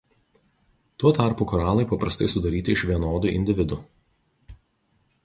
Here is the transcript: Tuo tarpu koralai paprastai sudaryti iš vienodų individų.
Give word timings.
Tuo 1.01 1.11
tarpu 1.17 1.47
koralai 1.51 1.85
paprastai 1.91 2.29
sudaryti 2.35 2.75
iš 2.77 2.87
vienodų 2.93 3.35
individų. 3.35 3.81